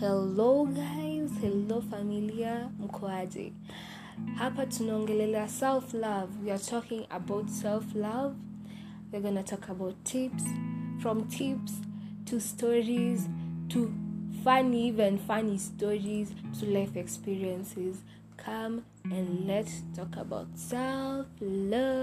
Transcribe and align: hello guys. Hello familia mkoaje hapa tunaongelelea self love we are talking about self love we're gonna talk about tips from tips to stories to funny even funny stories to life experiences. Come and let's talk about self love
hello 0.00 0.64
guys. 0.64 1.30
Hello 1.42 1.80
familia 1.80 2.70
mkoaje 2.78 3.52
hapa 4.34 4.66
tunaongelelea 4.66 5.48
self 5.48 5.94
love 5.94 6.28
we 6.44 6.52
are 6.52 6.64
talking 6.70 7.06
about 7.10 7.48
self 7.48 7.94
love 7.94 8.34
we're 9.12 9.22
gonna 9.22 9.42
talk 9.42 9.70
about 9.70 10.04
tips 10.04 10.44
from 11.02 11.28
tips 11.28 11.72
to 12.24 12.40
stories 12.40 13.28
to 13.68 13.92
funny 14.44 14.88
even 14.88 15.18
funny 15.18 15.58
stories 15.58 16.28
to 16.60 16.66
life 16.66 16.96
experiences. 17.00 17.96
Come 18.36 18.84
and 19.04 19.46
let's 19.46 19.82
talk 19.96 20.16
about 20.16 20.46
self 20.54 21.26
love 21.40 21.99